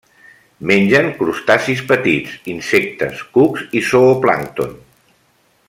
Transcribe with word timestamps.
Mengen 0.69 1.09
crustacis 1.19 1.83
petits, 1.91 2.33
insectes, 2.55 3.23
cucs 3.37 3.69
i 3.81 3.83
zooplàncton. 3.91 4.77